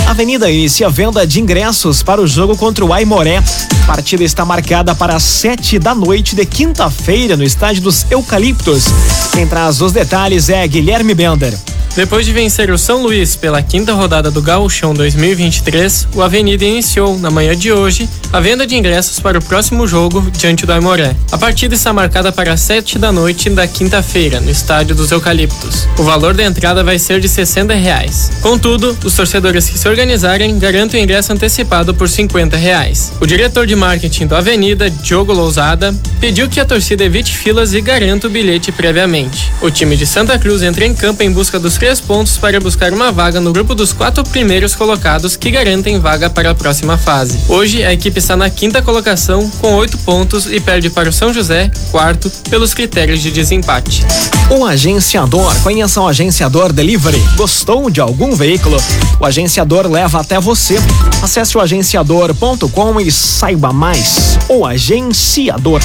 Avenida 0.09 0.49
inicia 0.49 0.89
venda 0.89 1.25
de 1.25 1.39
ingressos 1.39 2.01
para 2.01 2.19
o 2.19 2.25
jogo 2.25 2.57
contra 2.57 2.83
o 2.83 2.91
Aimoré. 2.91 3.43
A 3.83 3.85
partida 3.85 4.23
está 4.23 4.43
marcada 4.43 4.95
para 4.95 5.15
as 5.15 5.21
sete 5.21 5.77
da 5.77 5.93
noite 5.93 6.35
de 6.35 6.43
quinta-feira 6.47 7.37
no 7.37 7.43
estádio 7.43 7.83
dos 7.83 8.07
Eucaliptos. 8.09 8.85
Quem 9.31 9.45
traz 9.45 9.79
os 9.81 9.91
detalhes 9.91 10.49
é 10.49 10.67
Guilherme 10.67 11.13
Bender. 11.13 11.53
Depois 11.95 12.25
de 12.25 12.31
vencer 12.31 12.69
o 12.71 12.77
São 12.77 13.01
Luís 13.01 13.35
pela 13.35 13.61
quinta 13.61 13.93
rodada 13.93 14.31
do 14.31 14.41
Gauchão 14.41 14.93
2023, 14.93 16.07
o 16.15 16.21
Avenida 16.21 16.63
iniciou, 16.63 17.17
na 17.17 17.29
manhã 17.29 17.55
de 17.55 17.71
hoje, 17.73 18.07
a 18.31 18.39
venda 18.39 18.65
de 18.65 18.75
ingressos 18.77 19.19
para 19.19 19.39
o 19.39 19.43
próximo 19.43 19.87
jogo 19.87 20.21
diante 20.31 20.65
do 20.65 20.71
Aimoré. 20.71 21.15
A 21.31 21.37
partida 21.37 21.75
está 21.75 21.91
marcada 21.91 22.31
para 22.31 22.53
as 22.53 22.61
7 22.61 22.97
da 22.99 23.11
noite 23.11 23.49
da 23.49 23.67
quinta-feira, 23.67 24.39
no 24.39 24.49
Estádio 24.49 24.95
dos 24.95 25.11
Eucaliptos. 25.11 25.87
O 25.97 26.03
valor 26.03 26.33
da 26.33 26.43
entrada 26.43 26.83
vai 26.83 26.97
ser 26.99 27.19
de 27.19 27.27
60 27.27 27.73
reais. 27.73 28.31
Contudo, 28.41 28.97
os 29.03 29.13
torcedores 29.13 29.67
que 29.67 29.77
se 29.77 29.87
organizarem 29.99 30.53
o 30.53 30.97
ingresso 30.97 31.33
antecipado 31.33 31.93
por 31.93 32.07
50 32.07 32.55
reais. 32.55 33.11
O 33.19 33.27
diretor 33.27 33.67
de 33.67 33.75
marketing 33.75 34.27
do 34.27 34.35
Avenida, 34.35 34.89
Diogo 34.89 35.33
Lousada, 35.33 35.93
pediu 36.21 36.47
que 36.47 36.57
a 36.57 36.65
torcida 36.65 37.03
evite 37.03 37.35
filas 37.35 37.73
e 37.73 37.81
garanta 37.81 38.27
o 38.27 38.29
bilhete 38.29 38.71
previamente. 38.71 39.51
O 39.61 39.69
time 39.69 39.97
de 39.97 40.07
Santa 40.07 40.39
Cruz 40.39 40.63
entra 40.63 40.85
em 40.85 40.95
campo 40.95 41.21
em 41.21 41.29
busca 41.29 41.59
dos 41.59 41.75
três 41.75 41.99
pontos 41.99 42.37
para 42.37 42.61
buscar 42.61 42.93
uma 42.93 43.11
vaga 43.11 43.41
no 43.41 43.51
grupo 43.51 43.75
dos 43.75 43.91
quatro 43.91 44.23
primeiros 44.23 44.73
colocados 44.73 45.35
que 45.35 45.51
garantem 45.51 45.99
vaga 45.99 46.29
para 46.29 46.51
a 46.51 46.55
próxima 46.55 46.97
fase. 46.97 47.37
Hoje, 47.49 47.83
a 47.83 47.91
equipe 47.91 48.19
está 48.19 48.37
na 48.37 48.49
quinta 48.49 48.81
colocação 48.81 49.49
com 49.59 49.75
oito 49.75 49.97
pontos 49.97 50.45
e 50.45 50.61
perde 50.61 50.89
para 50.89 51.09
o 51.09 51.13
São 51.13 51.33
José, 51.33 51.69
quarto, 51.91 52.31
pelos 52.49 52.73
critérios 52.73 53.21
de 53.21 53.31
desempate. 53.31 54.05
O 54.49 54.65
agenciador. 54.65 55.53
Conheça 55.61 55.99
o 55.99 56.07
agenciador 56.07 56.71
Delivery. 56.71 57.21
Gostou 57.35 57.89
de 57.89 57.99
algum 57.99 58.33
veículo? 58.33 58.77
O 59.19 59.25
agenciador 59.25 59.88
leva 59.89 60.21
até 60.21 60.39
você. 60.39 60.77
Acesse 61.21 61.57
o 61.57 61.61
agenciador.com 61.61 62.99
e 63.01 63.11
saiba 63.11 63.73
mais. 63.73 64.37
O 64.47 64.65
agenciador. 64.65 65.81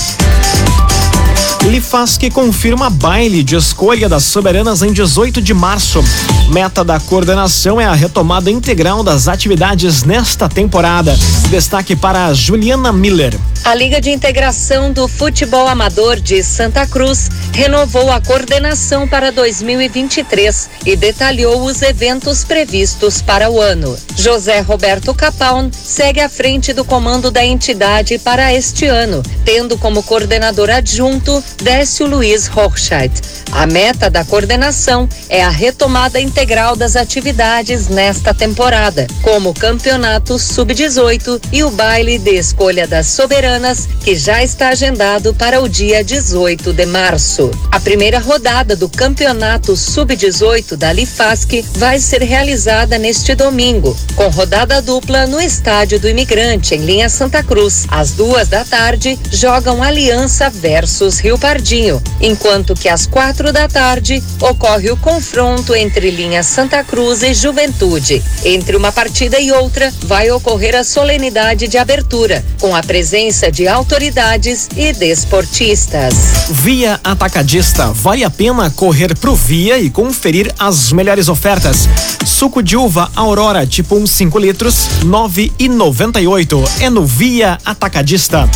Lifasque 1.65 2.31
confirma 2.31 2.91
baile 2.91 3.43
de 3.43 3.57
escolha 3.57 4.07
das 4.07 4.25
soberanas 4.25 4.83
em 4.83 4.93
18 4.93 5.41
de 5.41 5.55
março. 5.55 6.05
Meta 6.53 6.85
da 6.85 7.01
coordenação 7.01 7.81
é 7.81 7.87
a 7.87 7.95
retomada 7.95 8.51
integral 8.51 9.03
das 9.03 9.29
atividades 9.29 10.03
nesta 10.03 10.47
temporada. 10.47 11.17
Destaque 11.49 11.97
para 11.97 12.35
Juliana 12.35 12.93
Miller. 12.93 13.39
A 13.65 13.75
Liga 13.75 13.99
de 13.99 14.11
Integração 14.11 14.93
do 14.93 15.09
Futebol 15.09 15.67
Amador 15.67 16.21
de 16.21 16.43
Santa 16.43 16.87
Cruz 16.87 17.31
renovou 17.55 18.13
a 18.13 18.21
coordenação 18.21 19.09
para 19.09 19.33
2023 19.33 20.69
e 20.85 20.95
detalhou 20.97 21.65
os 21.65 21.81
eventos 21.81 22.45
previstos 22.45 23.23
para 23.23 23.51
o 23.51 23.59
ano. 23.59 23.97
José 24.19 24.61
Roberto 24.61 25.15
Capaun 25.15 25.71
segue 25.73 26.21
à 26.21 26.29
frente 26.29 26.75
do 26.75 26.85
comando 26.85 27.31
da 27.31 27.43
entidade 27.43 28.19
para 28.19 28.53
este 28.53 28.85
ano, 28.85 29.23
tendo 29.47 29.79
como 29.79 30.03
coordenador 30.03 30.69
adjunto 30.69 31.43
Décio 31.63 32.07
Luiz 32.07 32.47
Rochheit. 32.47 33.13
A 33.53 33.67
meta 33.67 34.11
da 34.11 34.25
coordenação 34.25 35.09
é 35.29 35.43
a 35.43 35.49
retomada 35.49 36.21
integral 36.21 36.75
das 36.75 36.97
atividades 36.97 37.89
nesta 37.89 38.35
temporada, 38.35 39.07
como 39.23 39.51
o 39.51 39.55
Campeonato 39.55 40.39
Sub-18 40.39 41.41
e 41.53 41.63
o 41.63 41.71
baile 41.71 42.19
de 42.19 42.33
escolha 42.33 42.87
das 42.87 43.07
soberanas, 43.07 43.89
que 44.03 44.17
já 44.17 44.43
está 44.43 44.71
agendado 44.71 45.33
para 45.35 45.61
o 45.61 45.69
dia 45.69 46.03
18 46.03 46.73
de 46.73 46.87
março. 46.87 47.51
A 47.71 47.79
primeira 47.79 48.19
rodada 48.19 48.75
do 48.75 48.89
Campeonato 48.89 49.77
Sub-18 49.77 50.77
da 50.77 50.93
Lifasc 50.93 51.65
vai 51.77 51.99
ser 51.99 52.23
realizada 52.23 52.99
neste 52.99 53.35
domingo, 53.35 53.97
com 54.17 54.29
rodada 54.29 54.83
dupla 54.83 55.27
no 55.27 55.41
Estádio 55.41 56.01
do 56.01 56.09
Imigrante, 56.09 56.75
em 56.75 56.79
linha 56.79 57.09
Santa 57.09 57.43
Cruz. 57.43 57.87
Às 57.89 58.13
duas 58.13 58.49
da 58.49 58.65
tarde, 58.65 59.19
jogam 59.31 59.83
Aliança 59.83 60.51
versus 60.51 61.19
Rio 61.21 61.39
Pardinho, 61.45 62.03
enquanto 62.23 62.75
que 62.75 62.89
às 62.89 63.07
quatro 63.07 63.53
da 63.53 63.69
tarde 63.69 64.25
ocorre 64.41 64.91
o 64.91 64.97
confronto 64.97 65.75
entre 65.75 66.11
linha 66.11 66.43
Santa 66.43 66.83
Cruz 66.83 67.23
e 67.23 67.35
Juventude. 67.35 68.25
Entre 68.43 68.75
uma 68.75 68.91
partida 68.91 69.39
e 69.39 69.53
outra, 69.53 69.93
vai 70.05 70.31
ocorrer 70.31 70.75
a 70.75 70.83
solenidade 70.83 71.69
de 71.69 71.77
abertura, 71.77 72.43
com 72.59 72.75
a 72.75 72.83
presença 72.83 73.53
de 73.53 73.69
autoridades 73.69 74.71
e 74.75 74.95
desportistas. 74.95 76.15
Via 76.49 76.99
Atacadista. 77.05 77.93
Vale 77.93 78.25
a 78.25 78.31
pena 78.31 78.71
correr 78.71 79.15
pro 79.15 79.35
Via 79.35 79.79
e 79.79 79.91
conferir 79.91 80.51
as 80.59 80.93
melhores 80.93 81.29
ofertas. 81.29 81.87
Suco 82.25 82.63
de 82.63 82.75
uva 82.75 83.11
Aurora, 83.15 83.67
tipo 83.67 83.97
1 83.97 84.07
5 84.07 84.39
litros, 84.39 84.89
9,98. 85.05 86.71
É 86.81 86.89
no 86.89 87.05
Via 87.05 87.59
Atacadista. 87.67 88.49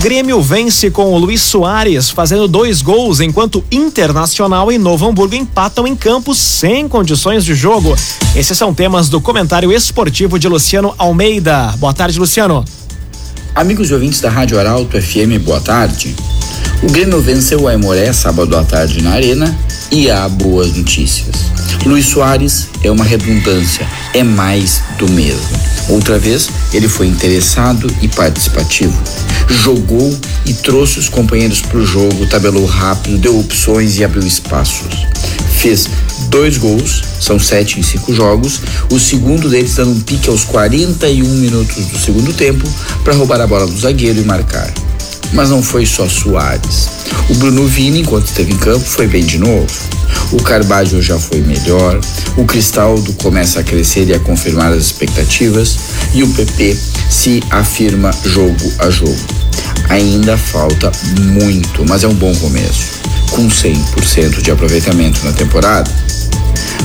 Grêmio 0.00 0.40
vence 0.40 0.92
com 0.92 1.12
o 1.12 1.18
Luiz 1.18 1.42
Soares, 1.42 2.08
fazendo 2.08 2.46
dois 2.46 2.82
gols, 2.82 3.18
enquanto 3.18 3.64
Internacional 3.68 4.70
e 4.70 4.78
Novo 4.78 5.08
Hamburgo 5.08 5.34
empatam 5.34 5.88
em 5.88 5.96
campo 5.96 6.36
sem 6.36 6.88
condições 6.88 7.44
de 7.44 7.52
jogo. 7.52 7.96
Esses 8.36 8.56
são 8.56 8.72
temas 8.72 9.08
do 9.08 9.20
comentário 9.20 9.72
esportivo 9.72 10.38
de 10.38 10.46
Luciano 10.46 10.94
Almeida. 10.96 11.74
Boa 11.78 11.92
tarde, 11.92 12.16
Luciano. 12.16 12.64
Amigos 13.56 13.90
e 13.90 13.94
ouvintes 13.94 14.20
da 14.20 14.30
Rádio 14.30 14.56
Arauto 14.60 15.02
FM, 15.02 15.42
boa 15.44 15.60
tarde. 15.60 16.14
O 16.80 16.86
Grêmio 16.92 17.20
venceu 17.20 17.62
o 17.62 17.68
Aimoré 17.68 18.12
sábado 18.12 18.56
à 18.56 18.62
tarde 18.62 19.02
na 19.02 19.10
Arena 19.10 19.58
e 19.90 20.08
há 20.08 20.28
boas 20.28 20.76
notícias. 20.76 21.34
Luiz 21.86 22.06
Soares 22.06 22.68
é 22.82 22.90
uma 22.90 23.04
redundância, 23.04 23.86
é 24.12 24.22
mais 24.22 24.82
do 24.98 25.08
mesmo. 25.10 25.48
Outra 25.88 26.18
vez, 26.18 26.50
ele 26.72 26.88
foi 26.88 27.06
interessado 27.06 27.90
e 28.02 28.08
participativo. 28.08 29.00
Jogou 29.48 30.14
e 30.44 30.52
trouxe 30.52 30.98
os 30.98 31.08
companheiros 31.08 31.62
para 31.62 31.78
o 31.78 31.86
jogo, 31.86 32.26
tabelou 32.26 32.66
rápido, 32.66 33.16
deu 33.18 33.38
opções 33.38 33.96
e 33.96 34.04
abriu 34.04 34.26
espaços. 34.26 35.06
Fez 35.58 35.88
dois 36.28 36.58
gols, 36.58 37.02
são 37.20 37.38
sete 37.38 37.80
em 37.80 37.82
cinco 37.82 38.12
jogos, 38.12 38.60
o 38.92 38.98
segundo 38.98 39.48
deles 39.48 39.74
dando 39.74 39.92
um 39.92 40.00
pique 40.00 40.28
aos 40.28 40.44
41 40.44 41.24
minutos 41.24 41.86
do 41.86 41.98
segundo 41.98 42.32
tempo 42.34 42.68
para 43.02 43.14
roubar 43.14 43.40
a 43.40 43.46
bola 43.46 43.66
do 43.66 43.78
zagueiro 43.78 44.20
e 44.20 44.24
marcar. 44.24 44.72
Mas 45.32 45.50
não 45.50 45.62
foi 45.62 45.84
só 45.84 46.08
Soares. 46.08 46.88
O 47.28 47.34
Bruno 47.34 47.66
Vini, 47.66 48.00
enquanto 48.00 48.26
esteve 48.26 48.52
em 48.52 48.58
campo, 48.58 48.84
foi 48.84 49.06
bem 49.06 49.24
de 49.24 49.38
novo. 49.38 49.66
O 50.32 50.42
Carbajo 50.42 51.00
já 51.00 51.18
foi 51.18 51.40
melhor, 51.40 52.00
o 52.36 52.44
Cristaldo 52.44 53.12
começa 53.14 53.60
a 53.60 53.64
crescer 53.64 54.08
e 54.08 54.14
a 54.14 54.20
confirmar 54.20 54.72
as 54.72 54.84
expectativas 54.84 55.78
e 56.14 56.22
o 56.22 56.28
PP 56.28 56.76
se 57.08 57.42
afirma 57.50 58.10
jogo 58.24 58.72
a 58.78 58.90
jogo. 58.90 59.16
Ainda 59.88 60.36
falta 60.36 60.92
muito, 61.20 61.84
mas 61.88 62.04
é 62.04 62.08
um 62.08 62.14
bom 62.14 62.34
começo, 62.36 63.00
com 63.30 63.48
100% 63.48 64.42
de 64.42 64.50
aproveitamento 64.50 65.24
na 65.24 65.32
temporada. 65.32 65.90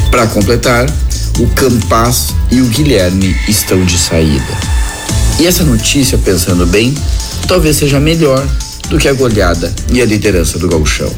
Para 0.10 0.28
completar, 0.28 0.86
o 1.40 1.48
Campas 1.48 2.28
e 2.52 2.62
o 2.62 2.66
Guilherme 2.68 3.36
estão 3.48 3.84
de 3.84 3.98
saída. 3.98 4.58
E 5.40 5.48
essa 5.48 5.64
notícia, 5.64 6.18
pensando 6.18 6.66
bem, 6.66 6.94
talvez 7.48 7.78
seja 7.78 8.00
melhor 8.00 8.46
do 8.90 8.98
que 8.98 9.08
a 9.08 9.14
goleada 9.14 9.74
e 9.92 10.02
a 10.02 10.06
liderança 10.06 10.60
do 10.60 10.68
gauchão. 10.68 11.12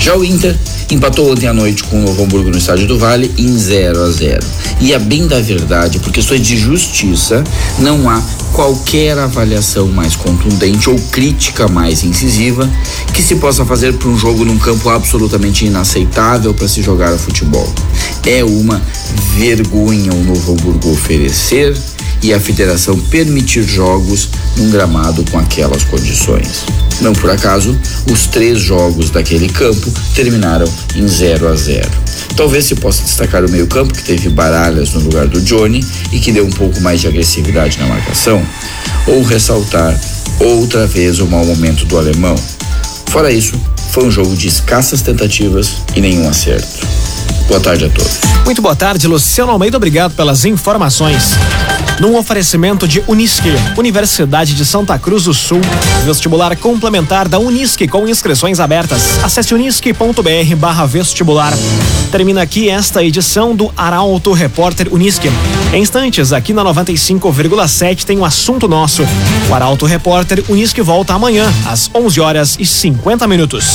Já 0.00 0.16
o 0.16 0.24
Inter 0.24 0.56
empatou 0.90 1.30
ontem 1.30 1.46
à 1.46 1.52
noite 1.52 1.84
com 1.84 1.98
o 1.98 2.02
Novo 2.02 2.24
Hamburgo 2.24 2.50
no 2.50 2.58
Estádio 2.58 2.86
do 2.86 2.98
Vale 2.98 3.32
em 3.36 3.56
0 3.56 4.02
a 4.02 4.10
0. 4.10 4.46
E 4.80 4.94
a 4.94 4.98
bem 4.98 5.26
da 5.26 5.40
verdade, 5.40 5.98
por 5.98 6.10
questões 6.10 6.40
de 6.40 6.56
justiça, 6.56 7.44
não 7.78 8.08
há 8.08 8.22
qualquer 8.52 9.18
avaliação 9.18 9.88
mais 9.88 10.16
contundente 10.16 10.88
ou 10.88 10.98
crítica 11.12 11.68
mais 11.68 12.02
incisiva 12.02 12.68
que 13.12 13.22
se 13.22 13.36
possa 13.36 13.64
fazer 13.64 13.92
para 13.94 14.08
um 14.08 14.16
jogo 14.16 14.44
num 14.44 14.58
campo 14.58 14.88
absolutamente 14.88 15.66
inaceitável 15.66 16.54
para 16.54 16.66
se 16.66 16.82
jogar 16.82 17.16
futebol. 17.18 17.72
É 18.26 18.42
uma 18.42 18.80
vergonha 19.36 20.12
o 20.12 20.24
Novo 20.24 20.52
Hamburgo 20.52 20.92
oferecer 20.92 21.76
e 22.22 22.32
a 22.34 22.40
federação 22.40 22.98
permitir 22.98 23.62
jogos 23.62 24.28
num 24.56 24.70
gramado 24.70 25.24
com 25.30 25.38
aquelas 25.38 25.84
condições. 25.84 26.64
Não 27.00 27.12
por 27.12 27.30
acaso, 27.30 27.78
os 28.10 28.26
três 28.26 28.60
jogos 28.60 29.10
daquele 29.10 29.48
campo 29.48 29.90
terminaram 30.14 30.70
em 30.94 31.06
0 31.08 31.48
a 31.48 31.56
0. 31.56 31.88
Talvez 32.36 32.66
se 32.66 32.74
possa 32.74 33.02
destacar 33.02 33.44
o 33.44 33.50
meio-campo, 33.50 33.94
que 33.94 34.04
teve 34.04 34.28
baralhas 34.28 34.92
no 34.92 35.00
lugar 35.00 35.26
do 35.26 35.40
Johnny 35.40 35.84
e 36.12 36.18
que 36.18 36.32
deu 36.32 36.44
um 36.44 36.50
pouco 36.50 36.80
mais 36.80 37.00
de 37.00 37.08
agressividade 37.08 37.78
na 37.78 37.86
marcação, 37.86 38.42
ou 39.06 39.22
ressaltar 39.22 39.98
outra 40.38 40.86
vez 40.86 41.18
o 41.20 41.26
mau 41.26 41.44
momento 41.44 41.84
do 41.86 41.98
alemão. 41.98 42.36
Fora 43.08 43.32
isso, 43.32 43.60
foi 43.90 44.04
um 44.04 44.10
jogo 44.10 44.36
de 44.36 44.46
escassas 44.46 45.02
tentativas 45.02 45.76
e 45.96 46.00
nenhum 46.00 46.28
acerto. 46.28 46.86
Boa 47.50 47.58
tarde 47.58 47.84
a 47.84 47.88
todos. 47.88 48.20
Muito 48.44 48.62
boa 48.62 48.76
tarde, 48.76 49.08
Luciano 49.08 49.50
Almeida. 49.50 49.76
Obrigado 49.76 50.14
pelas 50.14 50.44
informações. 50.44 51.32
Num 51.98 52.16
oferecimento 52.16 52.86
de 52.86 53.02
Unisque, 53.08 53.50
Universidade 53.76 54.54
de 54.54 54.64
Santa 54.64 54.96
Cruz 55.00 55.24
do 55.24 55.34
Sul, 55.34 55.60
vestibular 56.04 56.56
complementar 56.56 57.26
da 57.26 57.40
Unisque 57.40 57.88
com 57.88 58.06
inscrições 58.06 58.60
abertas. 58.60 59.18
Acesse 59.24 59.52
unisque.br 59.52 60.86
vestibular. 60.86 61.52
Termina 62.12 62.40
aqui 62.40 62.70
esta 62.70 63.02
edição 63.02 63.52
do 63.52 63.72
Arauto 63.76 64.32
Repórter 64.32 64.86
Unisque. 64.88 65.28
Em 65.72 65.82
instantes, 65.82 66.32
aqui 66.32 66.52
na 66.52 66.62
95,7 66.62 68.04
tem 68.04 68.16
um 68.16 68.24
assunto 68.24 68.68
nosso. 68.68 69.02
O 69.48 69.54
Arauto 69.54 69.86
Repórter 69.86 70.44
Unisque 70.48 70.80
volta 70.82 71.14
amanhã, 71.14 71.52
às 71.66 71.90
11 71.92 72.20
horas 72.20 72.56
e 72.60 72.64
50 72.64 73.26
minutos. 73.26 73.74